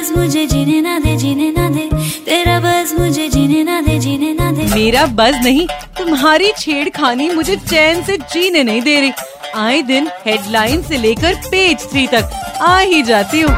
[0.00, 1.84] बस मुझे जीने ना दे, जीने ना दे।
[2.24, 5.66] तेरा बस मुझे जीने ना दे, जीने ना दे। मेरा बस नहीं,
[5.98, 9.12] तुम्हारी छेड़खानी मुझे चैन से जीने नहीं दे रही।
[9.56, 12.30] आए दिन हेडलाइन से लेकर पेज थ्री तक,
[12.62, 13.52] आ ही जाती हूँ।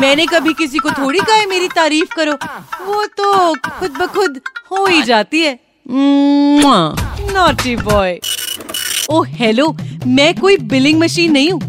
[0.00, 2.32] मैंने कभी किसी को थोड़ी कहा है मेरी तारीफ़ करो।
[2.86, 5.58] वो तो खुद ब खुद हो ही जाती है।
[7.34, 8.18] नॉटी बॉय
[9.10, 9.74] ओ हेलो
[10.06, 11.60] मैं कोई बिलिंग मशीन नहीं हूँ।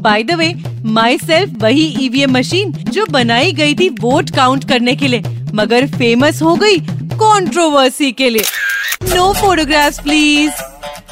[0.00, 0.52] By the way
[0.86, 5.22] myself वही ईवीएम मशीन जो बनाई गई थी वोट काउंट करने के लिए,
[5.54, 6.78] मगर फ़ेमस हो गई
[7.14, 8.44] कंट्रोवर्सी के लिए।
[9.14, 10.52] नो फोटोग्राफ प्लीज़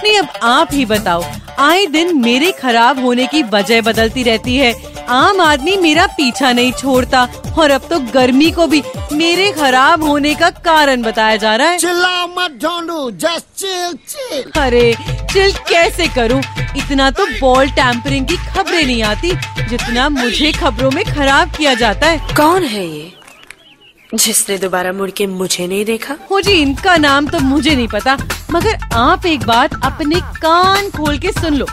[0.02, 1.24] नहीं, अब आप ही बताओ,
[1.58, 4.72] आए दिन मेरे खराब होने की वजह बदलती रहती है।
[5.08, 7.22] आम आदमी मेरा पीछा नहीं छोड़ता
[7.58, 11.78] और अब तो गर्मी को भी मेरे खराब होने का कारण बताया जा रहा है।
[11.78, 14.94] चिल्लाओ मत ढूंढू जस्ट चिल चिल। अरे
[15.32, 16.40] चिल कैसे करूँ?
[16.76, 19.32] इतना तो बॉल टैंपरिंग की खबरें नहीं आती
[19.68, 23.12] जितना मुझे खबरों में खराब किया जाता है। कौन है ये
[24.14, 26.16] जिसने दोबारा मुड़ के मुझे नहीं देखा?
[26.30, 28.16] हो जी इनका नाम तो मुझे नहीं पता
[28.50, 31.66] मगर आप एक बात अपने कान खोल के सुन लो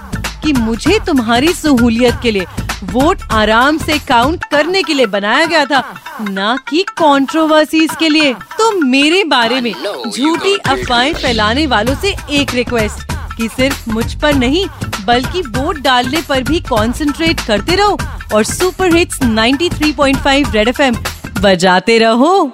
[0.43, 2.45] कि मुझे तुम्हारी सहूलियत के लिए
[2.83, 5.83] वोट आराम से काउंट करने के लिए बनाया गया था
[6.21, 9.73] ना कि कंट्रोवर्सीज के लिए। तो मेरे बारे में
[10.09, 14.65] झूठी अफवाहें फैलाने वालों से एक रिक्वेस्ट कि सिर्फ़ मुझ पर नहीं
[15.05, 17.97] बल्कि वोट डालने पर भी कंसंट्रेट करते रहो
[18.33, 20.95] और सुपर हिट्स 93.5 रेड एफएम
[21.41, 22.51] बजाते रहो।